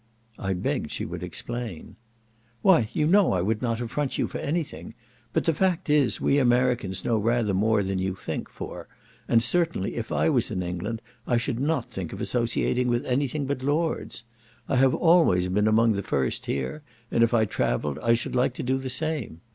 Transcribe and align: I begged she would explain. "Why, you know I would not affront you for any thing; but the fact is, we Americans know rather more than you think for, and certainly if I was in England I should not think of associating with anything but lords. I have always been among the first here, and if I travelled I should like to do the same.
I 0.39 0.53
begged 0.53 0.89
she 0.89 1.05
would 1.05 1.21
explain. 1.21 1.95
"Why, 2.63 2.89
you 2.91 3.05
know 3.05 3.33
I 3.33 3.43
would 3.43 3.61
not 3.61 3.79
affront 3.79 4.17
you 4.17 4.27
for 4.27 4.39
any 4.39 4.63
thing; 4.63 4.95
but 5.31 5.43
the 5.45 5.53
fact 5.53 5.91
is, 5.91 6.19
we 6.19 6.39
Americans 6.39 7.05
know 7.05 7.19
rather 7.19 7.53
more 7.53 7.83
than 7.83 7.99
you 7.99 8.15
think 8.15 8.49
for, 8.49 8.87
and 9.27 9.43
certainly 9.43 9.97
if 9.97 10.11
I 10.11 10.27
was 10.27 10.49
in 10.49 10.63
England 10.63 11.03
I 11.27 11.37
should 11.37 11.59
not 11.59 11.91
think 11.91 12.13
of 12.13 12.19
associating 12.19 12.87
with 12.87 13.05
anything 13.05 13.45
but 13.45 13.61
lords. 13.61 14.23
I 14.67 14.77
have 14.77 14.95
always 14.95 15.49
been 15.49 15.67
among 15.67 15.91
the 15.91 16.01
first 16.01 16.47
here, 16.47 16.81
and 17.11 17.23
if 17.23 17.31
I 17.31 17.45
travelled 17.45 17.99
I 18.01 18.15
should 18.15 18.35
like 18.35 18.55
to 18.55 18.63
do 18.63 18.79
the 18.79 18.89
same. 18.89 19.41